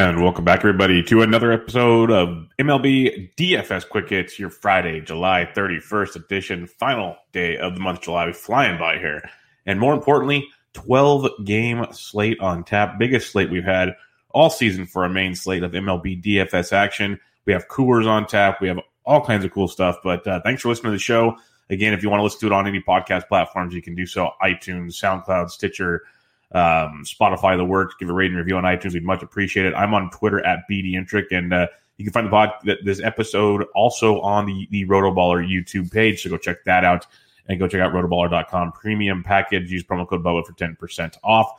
[0.00, 5.46] And welcome back, everybody, to another episode of MLB DFS Quick Hits, your Friday, July
[5.54, 8.32] 31st edition, final day of the month July.
[8.32, 9.28] Flying by here.
[9.66, 12.98] And more importantly, 12 game slate on tap.
[12.98, 13.94] Biggest slate we've had
[14.30, 17.20] all season for a main slate of MLB DFS action.
[17.44, 18.62] We have Coors on tap.
[18.62, 19.96] We have all kinds of cool stuff.
[20.02, 21.36] But uh, thanks for listening to the show.
[21.68, 24.06] Again, if you want to listen to it on any podcast platforms, you can do
[24.06, 26.04] so iTunes, SoundCloud, Stitcher,
[26.52, 27.94] um, Spotify, the works.
[27.98, 28.94] Give a rating review on iTunes.
[28.94, 29.74] We'd much appreciate it.
[29.74, 32.50] I'm on Twitter at BDintric, and uh, you can find the pod
[32.82, 36.22] this episode also on the the Rotoballer YouTube page.
[36.22, 37.06] So go check that out
[37.48, 39.70] and go check out rotoballer.com premium package.
[39.70, 41.50] Use promo code Bubba for 10% off.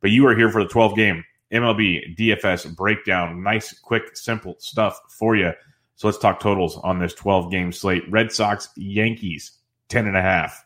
[0.00, 3.42] But you are here for the 12 game MLB DFS breakdown.
[3.42, 5.52] Nice, quick, simple stuff for you.
[5.96, 8.04] So let's talk totals on this 12 game slate.
[8.10, 9.58] Red Sox, Yankees,
[9.88, 10.64] 10 and a half.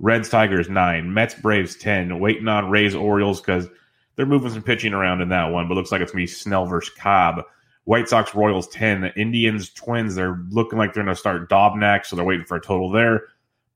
[0.00, 1.14] Reds, Tigers, nine.
[1.14, 2.18] Mets, Braves, 10.
[2.18, 3.68] Waiting on Rays, Orioles because
[4.16, 6.66] they're moving some pitching around in that one, but looks like it's to be Snell
[6.66, 7.42] versus Cobb.
[7.84, 9.12] White Sox, Royals, 10.
[9.16, 12.90] Indians, Twins, they're looking like they're to start Dobnak, so they're waiting for a total
[12.90, 13.24] there.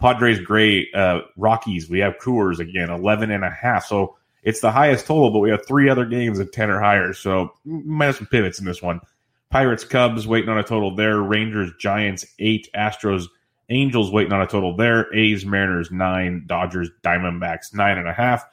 [0.01, 0.95] Padres, great.
[0.95, 3.85] Uh, Rockies, we have Coors again, 11 and a half.
[3.85, 7.13] So it's the highest total, but we have three other games at 10 or higher.
[7.13, 9.01] So might have some pivots in this one.
[9.51, 11.21] Pirates, Cubs, waiting on a total there.
[11.21, 12.69] Rangers, Giants, eight.
[12.77, 13.27] Astros,
[13.71, 15.13] Angels waiting on a total there.
[15.15, 16.45] A's, Mariners, nine.
[16.47, 18.45] Dodgers, Diamondbacks, nine and a half.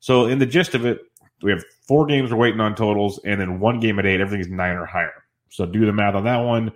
[0.00, 1.00] So in the gist of it,
[1.42, 4.20] we have four games we're waiting on totals, and then one game at eight.
[4.20, 5.24] Everything's nine or higher.
[5.50, 6.72] So do the math on that one.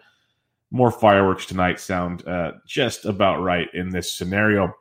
[0.70, 4.74] More fireworks tonight sound uh, just about right in this scenario.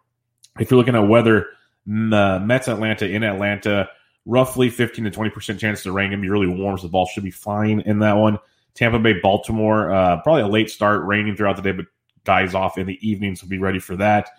[0.60, 1.48] If you're looking at weather,
[1.86, 3.88] the Mets Atlanta in Atlanta,
[4.26, 6.10] roughly 15 to 20% chance to rain.
[6.10, 8.40] Going to be really warm, so the ball should be fine in that one.
[8.74, 11.86] Tampa Bay, Baltimore, uh, probably a late start, raining throughout the day, but
[12.26, 14.30] dies off in the evening, so be ready for that.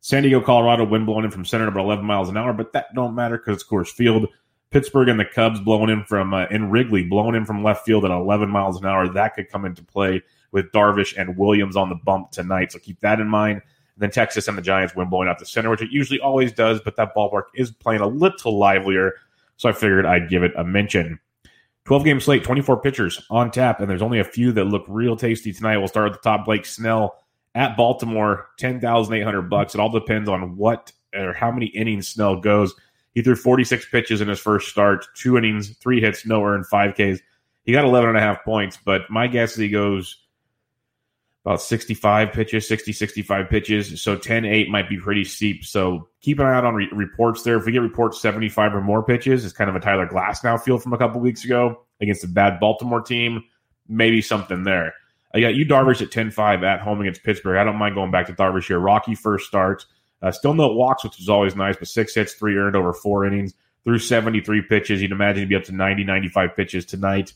[0.00, 2.94] San Diego, Colorado, wind blowing in from center about 11 miles an hour, but that
[2.94, 4.28] don't matter because it's Coors Field.
[4.70, 8.04] Pittsburgh and the Cubs blowing in from uh, in Wrigley, blowing in from left field
[8.04, 9.08] at 11 miles an hour.
[9.08, 13.00] That could come into play with Darvish and Williams on the bump tonight, so keep
[13.00, 13.56] that in mind.
[13.56, 16.52] And then Texas and the Giants wind blowing out the center, which it usually always
[16.52, 19.14] does, but that ballpark is playing a little livelier,
[19.56, 21.18] so I figured I'd give it a mention.
[21.84, 25.16] 12 game slate, 24 pitchers on tap, and there's only a few that look real
[25.16, 25.78] tasty tonight.
[25.78, 26.44] We'll start at the top.
[26.44, 27.16] Blake Snell
[27.54, 29.74] at Baltimore, ten thousand eight hundred bucks.
[29.74, 32.74] It all depends on what or how many innings Snell goes.
[33.14, 36.94] He threw 46 pitches in his first start, two innings, three hits, no earned, five
[36.94, 37.20] Ks.
[37.64, 40.16] He got 11 and a half points, but my guess is he goes
[41.44, 44.00] about 65 pitches, 60, 65 pitches.
[44.00, 45.64] So 10 8 might be pretty steep.
[45.64, 47.56] So keep an eye out on re- reports there.
[47.56, 50.78] If we get reports 75 or more pitches, it's kind of a Tyler Glasnow feel
[50.78, 53.42] from a couple weeks ago against a bad Baltimore team.
[53.88, 54.94] Maybe something there.
[55.32, 57.56] I got you Darvish at 10-5 at home against Pittsburgh.
[57.56, 58.78] I don't mind going back to Darvish here.
[58.78, 59.86] Rocky first starts.
[60.22, 63.24] Uh, still no walks, which is always nice, but six hits, three earned over four
[63.24, 63.54] innings
[63.84, 65.00] through 73 pitches.
[65.00, 67.32] You'd imagine he'd be up to 90, 95 pitches tonight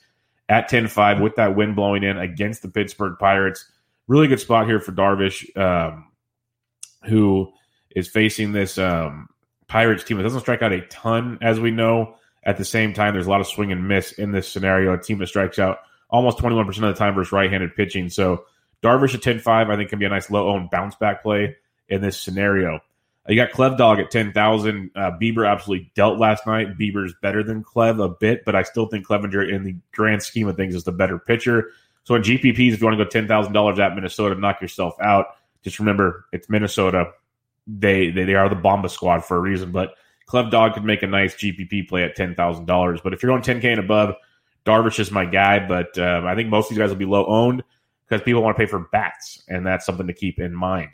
[0.49, 3.67] at 10-5 with that wind blowing in against the Pittsburgh Pirates.
[4.09, 6.11] Really good spot here for Darvish, um,
[7.05, 7.53] who
[7.95, 9.29] is facing this um,
[9.69, 10.19] Pirates team.
[10.19, 12.17] that doesn't strike out a ton, as we know.
[12.47, 14.93] At the same time, there's a lot of swing and miss in this scenario.
[14.93, 15.79] A team that strikes out–
[16.15, 18.09] almost 21% of the time versus right handed pitching.
[18.09, 18.45] So
[18.83, 21.57] Darvish at 10 5, I think, can be a nice low owned bounce back play
[21.89, 22.81] in this scenario.
[23.29, 24.91] You got Clev Dog at 10,000.
[24.95, 26.79] Uh, Bieber absolutely dealt last night.
[26.79, 30.47] Bieber's better than Clev a bit, but I still think Clevinger, in the grand scheme
[30.47, 31.71] of things, is the better pitcher.
[32.05, 35.27] So in GPPs, if you want to go $10,000 at Minnesota, knock yourself out.
[35.63, 37.13] Just remember, it's Minnesota.
[37.67, 39.95] They, they, they are the Bomba squad for a reason, but
[40.29, 43.03] Clev Dog could make a nice GPP play at $10,000.
[43.03, 44.17] But if you're going 10K and above,
[44.65, 47.27] Darvish is my guy, but uh, I think most of these guys will be low
[47.27, 47.63] owned
[48.09, 50.91] because people want to pay for bats, and that's something to keep in mind.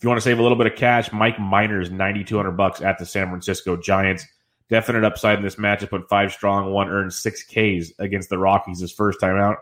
[0.00, 2.98] If you want to save a little bit of cash, Mike Minor's 9200 bucks at
[2.98, 4.26] the San Francisco Giants.
[4.70, 5.90] Definite upside in this matchup.
[5.90, 9.58] Put five strong, one earned six Ks against the Rockies his first time out.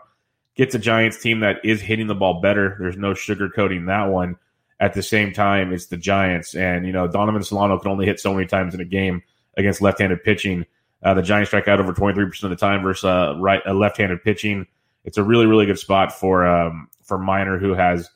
[0.55, 2.77] Gets a Giants team that is hitting the ball better.
[2.79, 4.37] There's no sugarcoating that one.
[4.79, 8.19] At the same time, it's the Giants, and you know Donovan Solano can only hit
[8.19, 9.21] so many times in a game
[9.57, 10.65] against left-handed pitching.
[11.01, 14.23] Uh, the Giants strike out over 23% of the time versus uh, right uh, left-handed
[14.23, 14.67] pitching.
[15.05, 18.09] It's a really, really good spot for um, for Minor, who has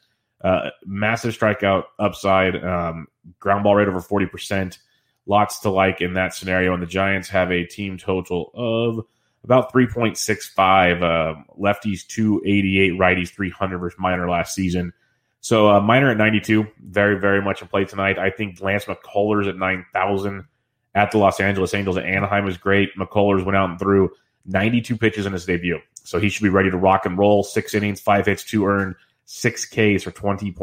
[0.43, 3.07] uh, massive strikeout upside, um,
[3.39, 4.77] ground ball rate over 40%.
[5.25, 6.73] Lots to like in that scenario.
[6.73, 9.05] And the Giants have a team total of
[9.45, 11.01] about 3.65.
[11.01, 14.91] Uh, lefties 288, righties 300 versus Minor last season.
[15.39, 18.17] So uh, Minor at 92, very, very much in play tonight.
[18.17, 20.45] I think Lance McCullers at 9,000
[20.95, 22.95] at the Los Angeles Angels Anaheim is great.
[22.97, 24.11] McCullers went out and threw
[24.45, 25.79] 92 pitches in his debut.
[26.03, 27.43] So he should be ready to rock and roll.
[27.43, 28.95] Six innings, five hits, two earned
[29.25, 30.53] six Ks for 20.7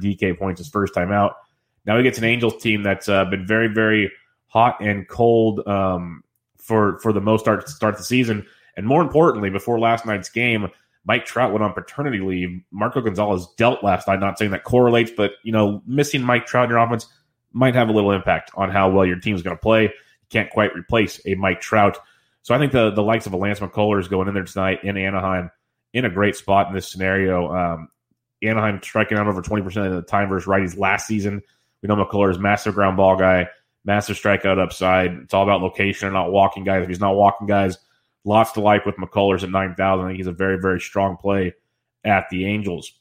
[0.00, 1.36] DK points his first time out.
[1.84, 4.10] Now he gets an Angels team that's uh, been very, very
[4.46, 6.22] hot and cold um,
[6.56, 8.46] for for the most start start the season.
[8.76, 10.68] And more importantly, before last night's game,
[11.04, 12.60] Mike Trout went on paternity leave.
[12.70, 14.20] Marco Gonzales dealt last night.
[14.20, 17.06] Not saying that correlates, but you know, missing Mike Trout in your offense
[17.56, 19.84] might have a little impact on how well your team is going to play.
[19.84, 21.98] You can't quite replace a Mike Trout.
[22.42, 24.96] So I think the the likes of a Lance McCullers going in there tonight in
[24.96, 25.50] Anaheim
[25.92, 27.52] in a great spot in this scenario.
[27.52, 27.88] Um,
[28.42, 31.42] Anaheim striking out over 20% of the time versus righties last season.
[31.82, 33.48] We know McCullers massive ground ball guy,
[33.84, 35.12] massive strikeout upside.
[35.14, 36.82] It's all about location and not walking guys.
[36.82, 37.78] If he's not walking guys,
[38.24, 40.04] lots to like with McCullers at 9,000.
[40.04, 41.54] I think he's a very, very strong play
[42.04, 42.92] at the Angels.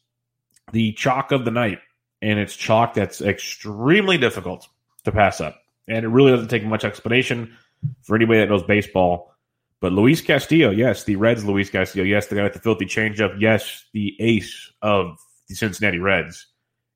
[0.71, 1.79] The chalk of the night,
[2.25, 4.67] and it's chalk that's extremely difficult
[5.03, 5.61] to pass up.
[5.87, 7.55] And it really doesn't take much explanation
[8.01, 9.31] for anybody that knows baseball.
[9.79, 13.35] But Luis Castillo, yes, the Reds, Luis Castillo, yes, the guy with the filthy changeup,
[13.39, 16.47] yes, the ace of the Cincinnati Reds.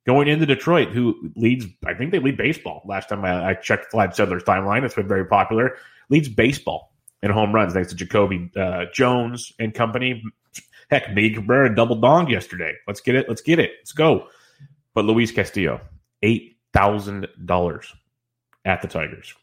[0.08, 2.82] Going into Detroit, who leads, I think they lead baseball.
[2.86, 5.78] Last time I, I checked Vlad Sedler's timeline, it's been very popular.
[6.10, 6.92] Leads baseball
[7.22, 10.24] in home runs thanks to Jacoby uh, Jones and company.
[10.90, 12.74] Heck, Miggy Cabrera double donged yesterday.
[12.88, 13.30] Let's get it.
[13.30, 13.74] Let's get it.
[13.82, 14.30] Let's go.
[14.94, 15.82] But Luis Castillo,
[16.22, 17.94] eight thousand dollars
[18.66, 19.34] at the Tigers.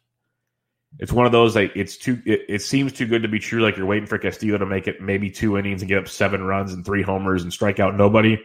[0.99, 2.21] It's one of those like it's too.
[2.25, 3.63] It, it, seems too good to be true.
[3.63, 6.43] Like you're waiting for Castillo to make it maybe two innings and get up seven
[6.43, 8.39] runs and three homers and strike out nobody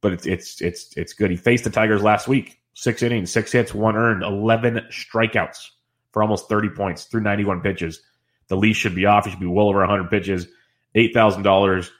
[0.00, 1.30] but it's it's it's it's good.
[1.30, 5.68] He faced the Tigers last week, six innings, six hits, one earned, eleven strikeouts
[6.12, 8.02] for almost thirty points through ninety one pitches.
[8.48, 9.24] The leash should be off.
[9.24, 10.46] He should be well over hundred pitches.
[10.94, 11.90] Eight thousand dollars.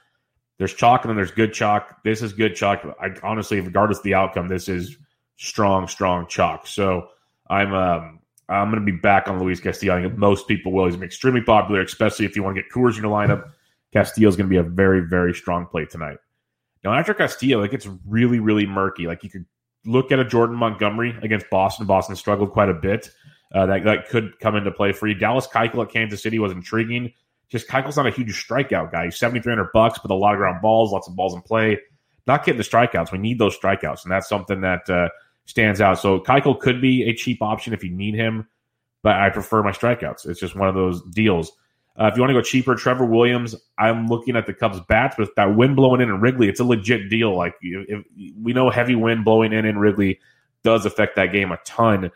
[0.59, 2.03] There's chalk and then there's good chalk.
[2.03, 2.85] This is good chalk.
[3.01, 4.97] I honestly, regardless of the outcome, this is
[5.37, 6.67] strong, strong chalk.
[6.67, 7.07] So
[7.49, 8.19] I'm um,
[8.49, 9.97] I'm going to be back on Luis Castillo.
[9.97, 10.85] I think most people will.
[10.85, 13.49] He's extremely popular, especially if you want to get Coors in your lineup.
[13.93, 16.17] Castillo is going to be a very, very strong play tonight.
[16.83, 19.07] Now, after Castillo, it gets really, really murky.
[19.07, 19.45] Like you could
[19.85, 21.85] look at a Jordan Montgomery against Boston.
[21.85, 23.09] Boston struggled quite a bit.
[23.53, 25.15] Uh, that, that could come into play for you.
[25.15, 27.13] Dallas Keuchel at Kansas City was intriguing.
[27.49, 29.05] Just Keuchel's not a huge strikeout guy.
[29.05, 31.79] He's 7,300 bucks, but a lot of ground balls, lots of balls in play.
[32.27, 33.11] Not getting the strikeouts.
[33.11, 35.09] We need those strikeouts, and that's something that uh,
[35.45, 35.99] stands out.
[35.99, 38.47] So Keuchel could be a cheap option if you need him,
[39.01, 40.27] but I prefer my strikeouts.
[40.27, 41.51] It's just one of those deals.
[41.99, 45.17] Uh, if you want to go cheaper, Trevor Williams, I'm looking at the Cubs bats
[45.17, 46.47] with that wind blowing in in Wrigley.
[46.47, 47.35] It's a legit deal.
[47.35, 48.05] Like if,
[48.41, 50.19] we know heavy wind blowing in in Wrigley
[50.63, 52.09] does affect that game a ton.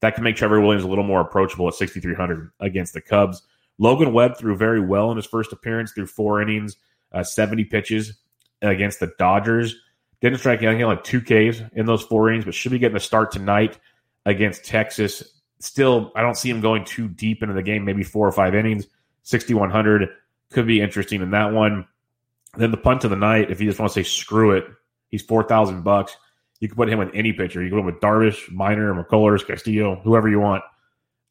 [0.00, 3.42] That can make Trevor Williams a little more approachable at 6,300 against the Cubs.
[3.82, 6.76] Logan Webb threw very well in his first appearance through four innings,
[7.10, 8.16] uh, 70 pitches
[8.62, 9.74] against the Dodgers.
[10.20, 10.76] Didn't strike out.
[10.76, 13.80] He had two Ks in those four innings, but should be getting a start tonight
[14.24, 15.24] against Texas.
[15.58, 18.54] Still, I don't see him going too deep into the game, maybe four or five
[18.54, 18.86] innings.
[19.24, 20.10] 6,100
[20.52, 21.84] could be interesting in that one.
[22.56, 24.64] Then the punt of the night, if you just want to say screw it,
[25.08, 26.16] he's 4,000 bucks.
[26.60, 27.60] You can put him with any pitcher.
[27.60, 30.62] You can put him with Darvish, Minor, McCullers, Castillo, whoever you want.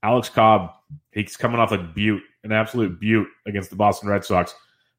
[0.04, 0.72] Alex Cobb,
[1.14, 4.54] he's coming off a butte, an absolute butte against the Boston Red Sox.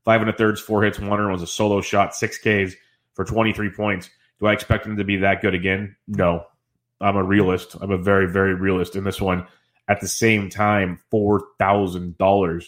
[0.04, 2.74] Five and a thirds, four hits, one run was a solo shot, six Ks
[3.14, 4.10] for 23 points.
[4.40, 5.96] Do I expect him to be that good again?
[6.08, 6.46] No.
[7.00, 7.76] I'm a realist.
[7.80, 9.46] I'm a very, very realist in this one.
[9.88, 12.66] At the same time, $4,000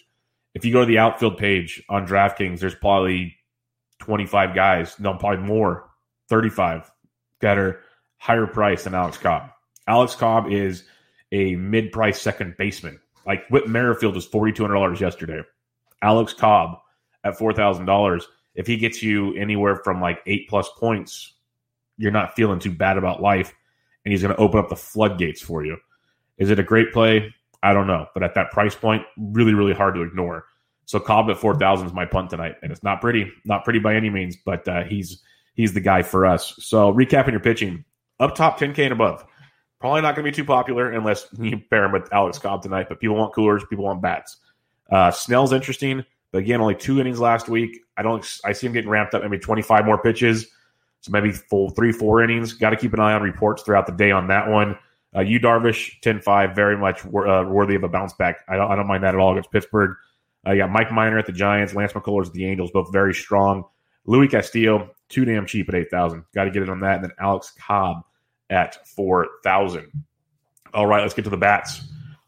[0.54, 3.36] if you go to the outfield page on DraftKings, there's probably
[4.00, 5.90] 25 guys, no, probably more,
[6.28, 6.90] 35
[7.40, 7.80] that are
[8.18, 9.50] higher price than Alex Cobb.
[9.86, 10.84] Alex Cobb is
[11.32, 13.00] a mid price second baseman.
[13.26, 15.42] Like Whit Merrifield was $4,200 yesterday.
[16.02, 16.78] Alex Cobb
[17.24, 18.22] at $4,000.
[18.54, 21.32] If he gets you anywhere from like eight plus points,
[21.96, 23.52] you're not feeling too bad about life.
[24.04, 25.78] And he's going to open up the floodgates for you.
[26.36, 27.34] Is it a great play?
[27.62, 28.06] I don't know.
[28.12, 30.44] But at that price point, really, really hard to ignore.
[30.84, 32.56] So Cobb at 4,000 is my punt tonight.
[32.62, 35.22] And it's not pretty, not pretty by any means, but uh, he's
[35.54, 36.54] he's the guy for us.
[36.58, 37.84] So recapping your pitching,
[38.20, 39.24] up top 10K and above.
[39.80, 42.86] Probably not going to be too popular unless you pair him with Alex Cobb tonight,
[42.88, 44.38] but people want coolers, people want bats.
[44.90, 47.80] Uh, Snell's interesting, but again, only two innings last week.
[47.96, 48.26] I don't.
[48.44, 50.48] I see him getting ramped up, maybe 25 more pitches,
[51.00, 52.52] so maybe full three, four innings.
[52.52, 54.76] Got to keep an eye on reports throughout the day on that one.
[55.16, 58.40] Uh, Yu Darvish, 10-5, very much uh, worthy of a bounce back.
[58.48, 59.96] I don't, I don't mind that at all against Pittsburgh.
[60.46, 63.14] Uh, you got Mike Minor at the Giants, Lance McCullers at the Angels, both very
[63.14, 63.64] strong.
[64.06, 66.24] Luis Castillo, too damn cheap at 8,000.
[66.34, 66.96] Got to get it on that.
[66.96, 68.02] And then Alex Cobb
[68.50, 69.90] at 4,000.
[70.72, 71.82] All right, let's get to the bats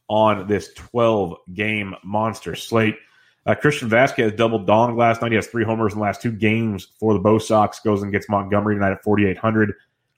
[0.08, 2.96] on this 12 game monster slate.
[3.44, 5.30] Uh, Christian Vazquez doubled dong last night.
[5.30, 7.78] He has three homers in the last two games for the Bo Sox.
[7.80, 9.75] Goes and gets Montgomery tonight at 4,800.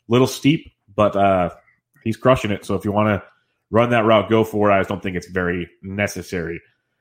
[0.09, 1.50] Little steep, but uh,
[2.05, 2.64] he's crushing it.
[2.64, 3.26] So if you want to
[3.71, 4.75] run that route, go for it.
[4.75, 6.61] I just don't think it's very necessary.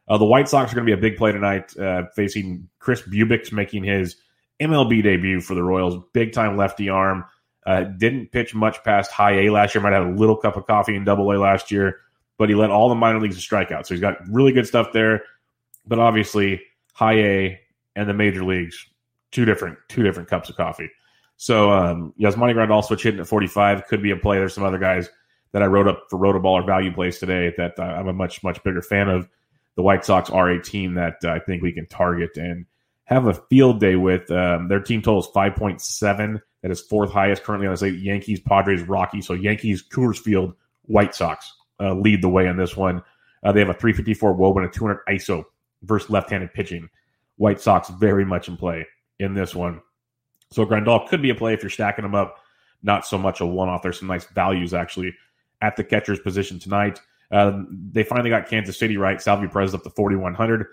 [0.09, 3.01] Uh, the White Sox are going to be a big play tonight, uh, facing Chris
[3.01, 4.17] Bubic, making his
[4.59, 6.03] MLB debut for the Royals.
[6.13, 7.25] Big time lefty arm.
[7.67, 9.81] Uh, didn't pitch much past high A last year.
[9.81, 11.99] Might have a little cup of coffee in Double A last year,
[12.37, 13.85] but he led all the minor leagues to strikeout.
[13.85, 15.23] So he's got really good stuff there.
[15.85, 16.61] But obviously,
[16.93, 17.59] high A
[17.97, 18.87] and the major leagues,
[19.31, 20.89] two different two different cups of coffee.
[21.35, 24.37] So um, Yasmani Grandal switch hitting at 45 could be a play.
[24.37, 25.09] There's some other guys
[25.51, 28.81] that I wrote up for Rotoballer value plays today that I'm a much much bigger
[28.81, 29.27] fan of.
[29.75, 32.65] The White Sox are a team that uh, I think we can target and
[33.03, 34.31] have a field day with.
[34.31, 36.41] Um, their team total is 5.7.
[36.61, 37.99] That is fourth highest currently on the slate.
[37.99, 39.27] Yankees, Padres, Rockies.
[39.27, 43.03] So Yankees, Coors Field, White Sox uh, lead the way on this one.
[43.43, 45.43] Uh, they have a 354 wob and a 200 ISO
[45.83, 46.89] versus left-handed pitching.
[47.35, 48.87] White Sox very much in play
[49.19, 49.81] in this one.
[50.51, 52.37] So Grandal could be a play if you're stacking them up.
[52.81, 53.81] Not so much a one-off.
[53.81, 55.15] There's some nice values actually
[55.61, 56.99] at the catcher's position tonight.
[57.31, 59.21] Uh, they finally got Kansas City right.
[59.21, 60.65] Salvy Perez up to 4,100.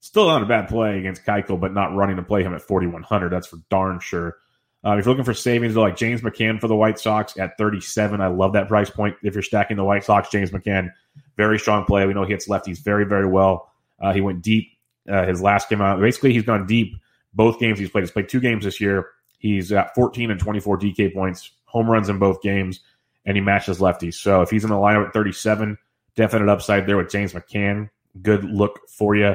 [0.00, 3.32] Still not a bad play against Keuchel, but not running to play him at 4,100.
[3.32, 4.36] That's for darn sure.
[4.86, 8.20] Uh, if you're looking for savings, like James McCann for the White Sox at 37,
[8.20, 9.16] I love that price point.
[9.24, 10.92] If you're stacking the White Sox, James McCann,
[11.36, 12.06] very strong play.
[12.06, 13.72] We know he hits lefties very, very well.
[14.00, 14.70] Uh, he went deep
[15.10, 16.00] uh, his last game out.
[16.00, 16.94] Basically, he's gone deep
[17.34, 18.02] both games he's played.
[18.02, 19.08] He's played two games this year.
[19.38, 22.80] He's at 14 and 24 DK points, home runs in both games,
[23.24, 24.14] and he matches lefties.
[24.14, 25.76] So if he's in the lineup at 37,
[26.14, 27.90] definite upside there with James McCann.
[28.22, 29.34] Good look for you.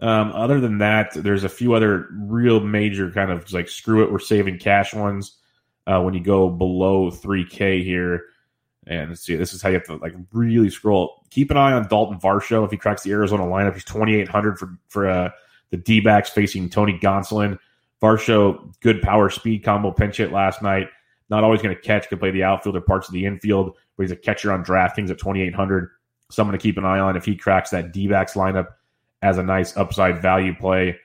[0.00, 4.12] Um, other than that, there's a few other real major kind of like screw it,
[4.12, 5.38] we're saving cash ones
[5.86, 8.26] uh, when you go below 3K here.
[8.86, 11.24] And see, this is how you have to like really scroll.
[11.30, 13.74] Keep an eye on Dalton Varsho if he cracks the Arizona lineup.
[13.74, 15.30] He's 2,800 for for uh,
[15.70, 17.58] the D backs facing Tony Gonsolin.
[18.00, 20.88] Varsho, good power speed combo pinch hit last night.
[21.28, 24.04] Not always going to catch, could play the outfield or parts of the infield, but
[24.04, 25.90] he's a catcher on DraftKings at 2,800.
[26.30, 28.68] Someone to keep an eye on if he cracks that D backs lineup
[29.22, 30.96] as a nice upside value play.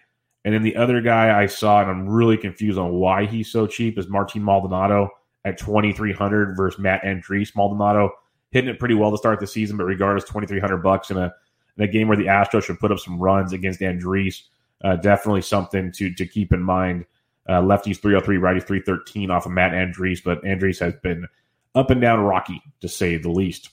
[0.45, 3.65] And then the other guy I saw, and I'm really confused on why he's so
[3.65, 5.09] cheap, is Martin Maldonado
[5.45, 7.55] at 2,300 versus Matt Andriese.
[7.55, 8.11] Maldonado
[8.51, 11.33] hitting it pretty well to start the season, but regardless, 2,300 bucks in a
[11.77, 14.43] in a game where the Astros should put up some runs against Andriese.
[14.83, 17.05] Uh, definitely something to to keep in mind.
[17.47, 21.27] Uh, lefties 303, righties 313 off of Matt Andriese, but Andriese has been
[21.75, 23.69] up and down rocky to say the least.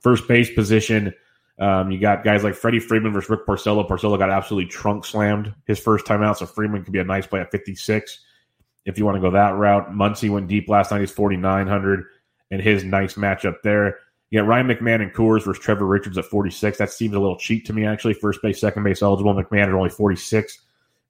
[0.00, 1.12] First base position,
[1.60, 3.86] um, you got guys like Freddie Freeman versus Rick Porcello.
[3.86, 7.26] Porcello got absolutely trunk slammed his first time out, so Freeman could be a nice
[7.26, 8.20] play at 56
[8.86, 9.90] if you want to go that route.
[9.92, 11.00] Muncy went deep last night.
[11.00, 12.06] He's 4,900
[12.50, 13.98] and his nice matchup there.
[14.30, 16.78] You got Ryan McMahon and Coors versus Trevor Richards at 46.
[16.78, 18.14] That seems a little cheap to me, actually.
[18.14, 19.34] First base, second base eligible.
[19.34, 20.62] McMahon at only 46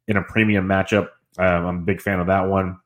[0.09, 1.11] in a premium matchup.
[1.39, 2.81] Um, I'm a big fan of that one.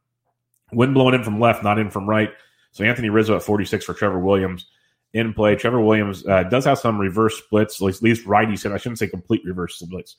[0.73, 2.31] Wind blowing in from left, not in from right.
[2.73, 4.67] So Anthony Rizzo at 46 for Trevor Williams
[5.15, 5.55] in play.
[5.55, 8.71] Trevor Williams uh, does have some reverse splits, at least righties.
[8.71, 10.17] I shouldn't say complete reverse splits.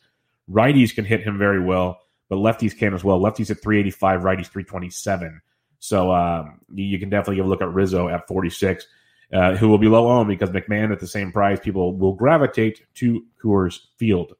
[0.50, 2.00] Righties can hit him very well,
[2.30, 3.20] but lefties can as well.
[3.20, 5.42] Lefties at 385, righties 327.
[5.80, 8.88] So um, you can definitely give a look at Rizzo at 46,
[9.34, 11.60] uh, who will be low owned because McMahon at the same price.
[11.60, 14.34] People will gravitate to Coors Field.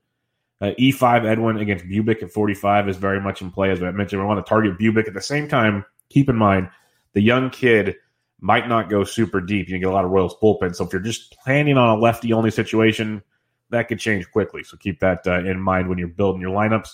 [0.62, 3.72] Uh, E5 Edwin against Bubic at 45 is very much in play.
[3.72, 5.84] As I mentioned, we want to target Bubic at the same time.
[6.10, 6.70] Keep in mind,
[7.12, 7.98] the young kid
[8.40, 9.70] might not go super deep.
[9.70, 10.76] You get a lot of Royals bullpen.
[10.76, 13.22] So if you're just planning on a lefty only situation,
[13.70, 14.64] that could change quickly.
[14.64, 16.90] So keep that uh, in mind when you're building your lineups.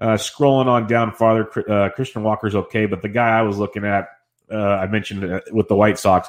[0.00, 3.84] Uh, scrolling on down farther, uh, Christian Walker's okay, but the guy I was looking
[3.84, 4.08] at,
[4.50, 6.28] uh, I mentioned uh, with the White Sox,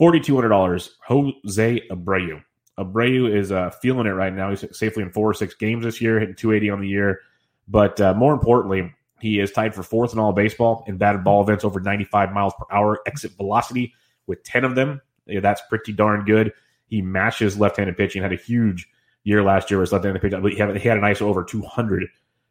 [0.00, 2.42] $4,200, Jose Abreu.
[2.78, 4.50] Abreu is uh, feeling it right now.
[4.50, 7.20] He's safely in four or six games this year, hitting 280 on the year.
[7.68, 11.64] But more importantly, he is tied for fourth in all baseball in batted ball events
[11.64, 13.94] over 95 miles per hour exit velocity
[14.26, 15.00] with 10 of them.
[15.26, 16.52] Yeah, that's pretty darn good.
[16.86, 18.22] He matches left-handed pitching.
[18.22, 18.88] Had a huge
[19.24, 20.42] year last year with left-handed pitching.
[20.48, 22.08] He had, he had an ISO over 200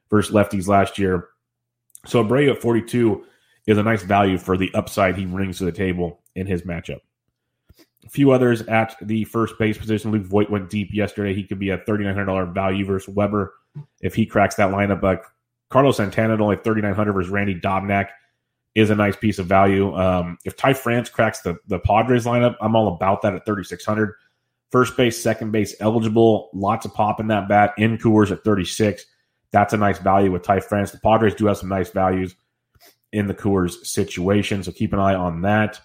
[0.09, 1.27] versus lefties last year.
[2.05, 3.25] So Abreu at 42
[3.67, 6.99] is a nice value for the upside he brings to the table in his matchup.
[8.05, 10.11] A few others at the first base position.
[10.11, 11.33] Luke Voit went deep yesterday.
[11.33, 13.53] He could be a $3,900 value versus Weber
[14.01, 15.03] if he cracks that lineup.
[15.03, 15.21] Uh,
[15.69, 18.09] Carlos Santana at only 3900 versus Randy Dobnak
[18.75, 19.95] is a nice piece of value.
[19.95, 24.13] Um, if Ty France cracks the, the Padres lineup, I'm all about that at 3600
[24.71, 26.49] First base, second base eligible.
[26.53, 27.73] Lots of pop in that bat.
[27.77, 29.05] In Coors at 36.
[29.51, 30.91] That's a nice value with Ty France.
[30.91, 32.35] The Padres do have some nice values
[33.11, 35.81] in the Coors situation, so keep an eye on that.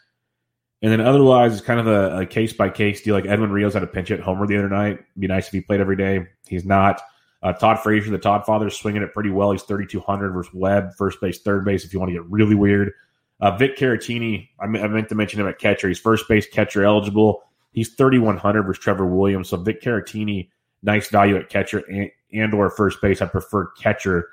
[0.82, 3.14] And then otherwise, it's kind of a case by case deal.
[3.14, 4.98] Like Edwin Rios had a pinch hit homer the other night.
[5.18, 6.26] Be nice if he played every day.
[6.46, 7.00] He's not.
[7.44, 9.52] Uh, Todd Frazier, the Todd father, swinging it pretty well.
[9.52, 12.92] He's 3,200 versus Webb, first base, third base, if you want to get really weird.
[13.40, 15.88] Uh, Vic Caratini, I, I, meant to mention him at catcher.
[15.88, 17.42] He's first base catcher eligible.
[17.72, 19.50] He's 3,100 versus Trevor Williams.
[19.50, 20.48] So Vic Caratini,
[20.82, 23.20] nice value at catcher and, and or first base.
[23.20, 24.30] I prefer catcher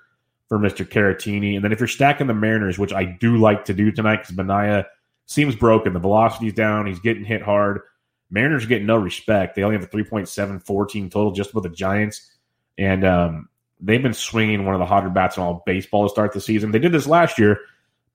[0.48, 0.88] for Mr.
[0.88, 1.56] Caratini.
[1.56, 4.38] And then if you're stacking the Mariners, which I do like to do tonight because
[4.38, 4.86] Manaea
[5.26, 5.92] seems broken.
[5.92, 6.86] The velocity's down.
[6.86, 7.82] He's getting hit hard.
[8.30, 9.56] Mariners are getting no respect.
[9.56, 12.38] They only have a 3.74 team total just with the Giants.
[12.78, 13.50] And um,
[13.80, 16.72] they've been swinging one of the hotter bats in all baseball to start the season.
[16.72, 17.60] They did this last year,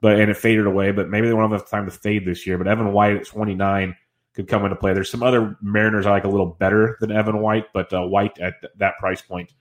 [0.00, 0.92] but and it faded away.
[0.92, 2.58] But maybe they won't have enough time to fade this year.
[2.58, 3.96] But Evan White at 29
[4.34, 4.92] could come into play.
[4.92, 8.38] There's some other Mariners I like a little better than Evan White, but uh, White
[8.38, 9.52] at th- that price point,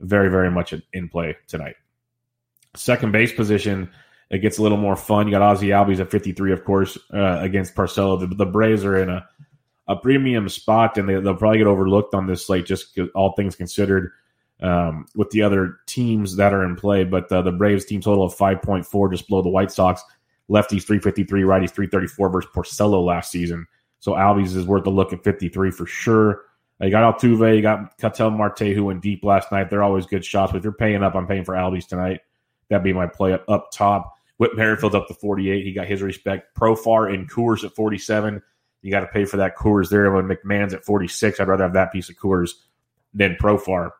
[0.00, 1.76] very, very much in play tonight.
[2.74, 3.90] Second base position,
[4.30, 5.26] it gets a little more fun.
[5.26, 8.18] You got Ozzie Albies at 53, of course, uh, against Porcello.
[8.18, 9.28] The, the Braves are in a,
[9.86, 13.54] a premium spot, and they, will probably get overlooked on this slate, just all things
[13.54, 14.12] considered
[14.62, 17.04] um, with the other teams that are in play.
[17.04, 20.02] But uh, the Braves team total of 5.4, just below the White Sox.
[20.50, 23.66] Lefties 353, righties 334 versus Porcello last season.
[24.00, 26.42] So Albies is worth a look at 53 for sure.
[26.80, 29.70] You got Altuve, you got Ketel Marte who went deep last night.
[29.70, 30.50] They're always good shots.
[30.50, 32.20] But if you're paying up, I'm paying for Albies tonight.
[32.68, 34.14] That'd be my play up, up top.
[34.38, 35.64] Whit Merrifield up to 48.
[35.64, 36.56] He got his respect.
[36.56, 38.42] Profar and Coors at 47.
[38.82, 40.10] You got to pay for that Coors there.
[40.10, 42.50] When McMahon's at 46, I'd rather have that piece of Coors
[43.14, 43.90] than Profar.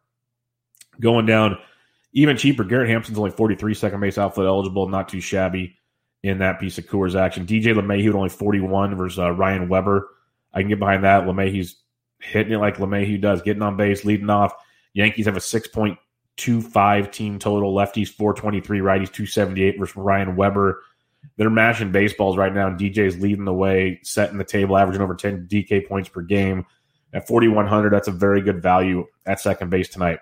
[1.00, 1.58] Going down
[2.12, 5.76] even cheaper, Garrett Hampson's only 43 second base outfield eligible, not too shabby
[6.22, 7.46] in that piece of Coors action.
[7.46, 10.08] DJ LeMahieu only 41 versus uh, Ryan Weber.
[10.52, 11.24] I can get behind that.
[11.24, 11.76] LeMahieu's
[12.20, 14.52] hitting it like LeMahieu does, getting on base, leading off.
[14.94, 17.74] Yankees have a 6.25 team total.
[17.74, 20.82] Lefties 423, righties 278 versus Ryan Weber.
[21.36, 25.14] They're mashing baseballs right now, and DJ's leading the way, setting the table, averaging over
[25.14, 26.66] 10 DK points per game.
[27.14, 30.18] At 4,100, that's a very good value at second base tonight.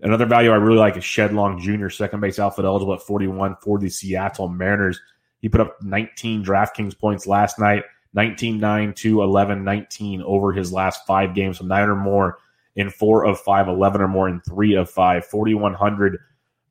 [0.00, 3.56] Another value I really like is Shed Long Jr., second base outfit eligible at 41
[3.62, 5.00] for the Seattle Mariners.
[5.40, 10.72] He put up 19 DraftKings points last night, 19 9 2 11 19 over his
[10.72, 12.38] last five games, so nine or more
[12.76, 16.18] in four of five, 11 or more in three of five, 4,100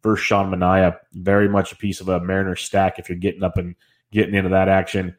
[0.01, 0.97] versus Sean Manaea.
[1.13, 3.75] Very much a piece of a Mariner stack if you're getting up and
[4.11, 5.15] getting into that action.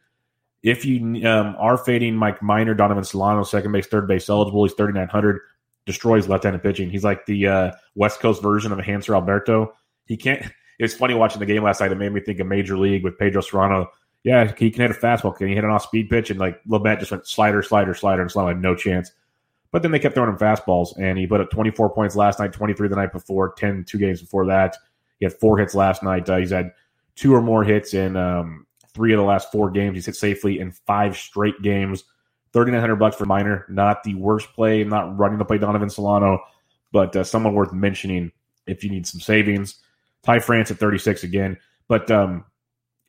[0.63, 4.75] If you um, are fading Mike Minor, Donovan Solano, second base, third base eligible, he's
[4.75, 5.41] 3,900
[5.87, 6.91] destroys left-handed pitching.
[6.91, 9.75] He's like the uh, West Coast version of Hanser Alberto.
[10.07, 10.45] He can't.
[10.77, 11.93] It's funny watching the game last night.
[11.93, 13.87] It made me think of Major League with Pedro Cerrano.
[14.25, 15.37] Yeah, he can hit a fastball.
[15.37, 16.31] Can he hit an off-speed pitch?
[16.31, 19.13] And like Lamet just went slider, slider, slider, and Solano had no chance.
[19.71, 22.53] But then they kept throwing him fastballs, and he put up 24 points last night,
[22.53, 24.77] 23 the night before, 10 two games before that.
[25.21, 26.29] He had four hits last night.
[26.29, 26.73] Uh, he's had
[27.17, 29.95] two or more hits in um, three of the last four games.
[29.95, 32.05] He's hit safely in five straight games.
[32.55, 33.67] 3900 bucks for Minor.
[33.69, 34.81] Not the worst play.
[34.81, 36.39] I'm not running to play Donovan Solano,
[36.93, 38.33] but uh, someone worth mentioning
[38.67, 39.81] if you need some savings.
[40.23, 41.59] Ty France at 36 again.
[41.89, 42.45] But um,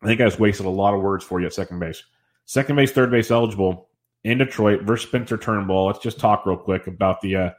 [0.01, 2.03] I think I just wasted a lot of words for you at second base.
[2.45, 3.87] Second base, third base eligible
[4.23, 5.85] in Detroit versus Spencer Turnbull.
[5.85, 7.49] Let's just talk real quick about the uh,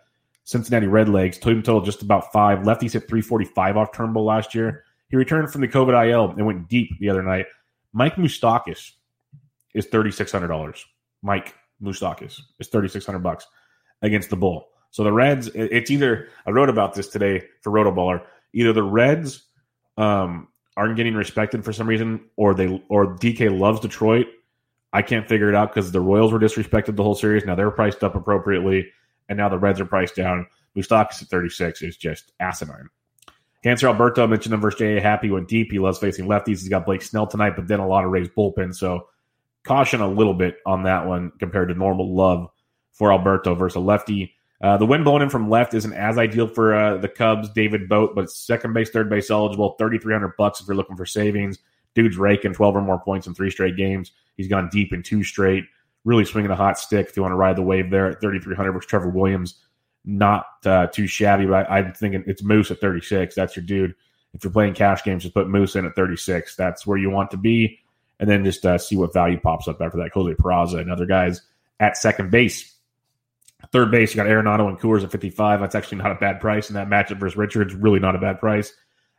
[0.45, 1.41] Cincinnati Redlegs.
[1.41, 2.61] Total just about five.
[2.61, 4.85] Lefties hit 345 off Turnbull last year.
[5.09, 7.47] He returned from the COVID IL and went deep the other night.
[7.93, 8.93] Mike Moustakas
[9.73, 10.83] is $3,600.
[11.23, 13.47] Mike Moustakas is 3600 bucks
[14.03, 14.69] against the Bull.
[14.91, 18.23] So the Reds, it's either I wrote about this today for Rotoballer.
[18.53, 19.43] Either the Reds
[19.97, 24.27] um, aren't getting respected for some reason, or they or DK loves Detroit.
[24.93, 27.45] I can't figure it out because the Royals were disrespected the whole series.
[27.45, 28.91] Now they're priced up appropriately,
[29.29, 30.47] and now the Reds are priced down.
[30.77, 32.89] Moustakas at 36 is just asinine.
[33.65, 35.01] Hanser Alberto mentioned him versus J.A.
[35.01, 35.73] Happy went deep.
[35.73, 36.61] He loves facing lefties.
[36.61, 38.75] He's got Blake Snell tonight, but then a lot of Rays bullpen.
[38.75, 39.09] So
[39.67, 42.49] caution a little bit on that one compared to normal love
[42.93, 44.33] for Alberto versus a lefty.
[44.63, 47.51] Uh, the wind blowing in from left isn't as ideal for uh, the Cubs.
[47.51, 50.97] David Bote, but second base, third base eligible, thirty three hundred bucks if you're looking
[50.97, 51.59] for savings.
[51.95, 54.13] Dude's raking twelve or more points in three straight games.
[54.37, 55.65] He's gone deep in two straight.
[56.05, 58.39] Really swinging a hot stick if you want to ride the wave there at thirty
[58.39, 58.73] three hundred.
[58.73, 59.61] Versus Trevor Williams,
[60.05, 63.35] not uh, too shabby, but I, I'm thinking it's Moose at thirty six.
[63.35, 63.95] That's your dude.
[64.33, 66.57] If you're playing cash games, just put Moose in at thirty six.
[66.57, 67.79] That's where you want to be,
[68.19, 70.13] and then just uh, see what value pops up after that.
[70.13, 71.43] Jose Peraza and other guys
[71.81, 72.75] at second base.
[73.73, 75.61] Third base, you got Arenado and Coors at 55.
[75.61, 76.69] That's actually not a bad price.
[76.69, 78.73] And that matchup versus Richards, really not a bad price.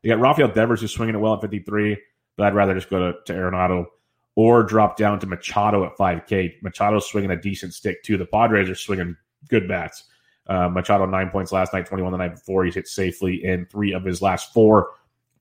[0.04, 1.98] You got Rafael Devers who's swinging it well at 53,
[2.38, 3.86] but I'd rather just go to, to Arenado
[4.36, 6.62] or drop down to Machado at 5K.
[6.62, 8.18] Machado's swinging a decent stick too.
[8.18, 9.18] The Padres are swinging
[9.50, 10.04] good bats.
[10.46, 12.64] Uh, Machado nine points last night, 21 the night before.
[12.64, 14.92] He's hit safely in three of his last four.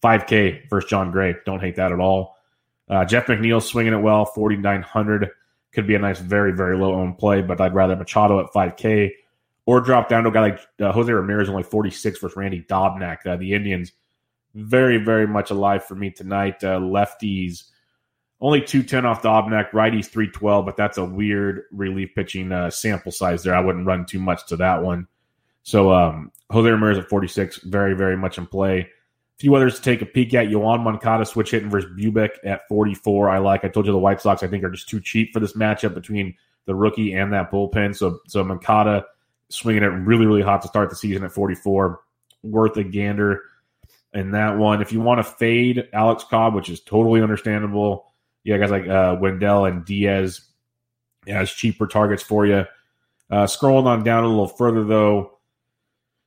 [0.03, 1.35] 5K versus Jon Gray.
[1.45, 2.36] Don't hate that at all.
[2.89, 5.31] Uh, Jeff McNeil swinging it well, 4,900
[5.73, 9.13] could be a nice, very, very low owned play, but I'd rather Machado at 5K
[9.67, 13.27] or drop down to a guy like uh, Jose Ramirez, only 46 versus Randy Dobnak.
[13.27, 13.93] Uh, the Indians,
[14.55, 16.63] very, very much alive for me tonight.
[16.63, 17.65] Uh, lefties,
[18.41, 23.43] only 210 off Dobnak, righties 312, but that's a weird relief pitching uh, sample size
[23.43, 23.55] there.
[23.55, 25.09] I wouldn't run too much to that one.
[25.65, 28.89] So um, Jose Ramirez at 46, very, very much in play
[29.39, 30.47] few others to take a peek at.
[30.47, 33.29] Yoan Moncada switch hitting versus Bubic at 44.
[33.29, 33.65] I like.
[33.65, 35.95] I told you the White Sox I think are just too cheap for this matchup
[35.95, 36.35] between
[36.67, 37.95] the rookie and that bullpen.
[37.97, 39.05] So so Moncada
[39.49, 42.01] swinging it really really hot to start the season at 44.
[42.43, 43.43] Worth a gander
[44.15, 44.81] in that one.
[44.81, 48.07] If you want to fade Alex Cobb, which is totally understandable,
[48.45, 50.41] yeah, guys like uh, Wendle and Diaz
[51.27, 52.65] as cheaper targets for you.
[53.29, 55.36] Uh, scrolling on down a little further though.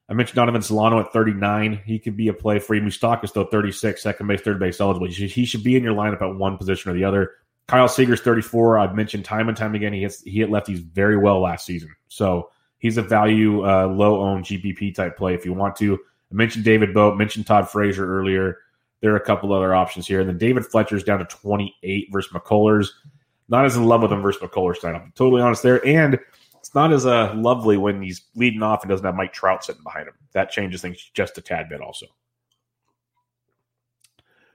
[0.10, 1.82] I mentioned Donovan Solano at 39.
[1.86, 2.82] He could be a play for you.
[2.82, 5.08] Moustakas, though, 36, second base, third base eligible.
[5.08, 7.34] He should be in your lineup at one position or the other.
[7.68, 8.80] Kyle Seager's 34.
[8.80, 11.96] I've mentioned time and time again he hits he hit lefties very well last season.
[12.08, 15.94] So he's a value, uh, low owned GPP type play if you want to.
[15.94, 18.58] I mentioned David Bote, mentioned Todd Frazier earlier.
[19.02, 20.20] There are a couple other options here.
[20.20, 22.90] And then David Fletcher's down to 28 versus McCullers.
[23.48, 25.00] Not as in love with him versus McCullers tonight.
[25.00, 25.86] I'm totally honest there.
[25.86, 26.20] And
[26.60, 29.84] it's not as uh, lovely when he's leading off and doesn't have Mike Trout sitting
[29.84, 30.14] behind him.
[30.34, 32.06] That changes things just a tad bit, also.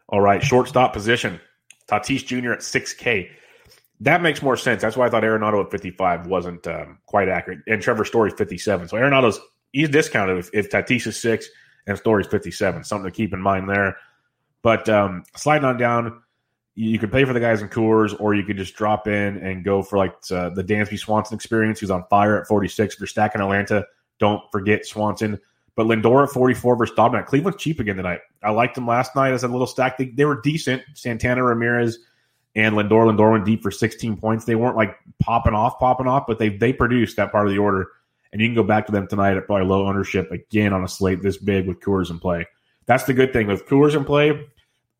[0.08, 1.40] All right, shortstop position.
[1.88, 2.52] Tatis Jr.
[2.52, 3.30] at 6K.
[4.00, 4.82] That makes more sense.
[4.82, 7.60] That's why I thought Arenado at 55 wasn't um, quite accurate.
[7.66, 8.88] And Trevor Story 57.
[8.88, 9.40] So Arenado's
[9.72, 11.48] he's discounted if, if Tatis is six
[11.86, 12.84] and Story's 57.
[12.84, 13.96] Something to keep in mind there.
[14.62, 16.22] But um, sliding on down,
[16.76, 19.64] you could pay for the guys in Coors, or you could just drop in and
[19.64, 21.80] go for like uh, the Dansby Swanson experience.
[21.80, 22.94] He's on fire at 46.
[22.94, 23.84] If you're stacking Atlanta,
[24.18, 25.38] don't forget Swanson.
[25.76, 27.26] But Lindor at 44 versus Dobnak.
[27.26, 28.20] Cleveland's cheap again tonight.
[28.42, 29.98] I liked them last night as a little stack.
[29.98, 30.82] They, they were decent.
[30.94, 31.98] Santana Ramirez
[32.54, 33.10] and Lindor.
[33.10, 34.44] Lindor went deep for 16 points.
[34.44, 37.58] They weren't like popping off, popping off, but they they produced that part of the
[37.58, 37.88] order.
[38.32, 40.88] And you can go back to them tonight at probably low ownership again on a
[40.88, 42.46] slate this big with Coors in play.
[42.86, 44.44] That's the good thing with Coors in play